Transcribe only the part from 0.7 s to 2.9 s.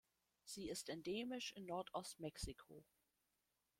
endemisch in Nordost-Mexiko.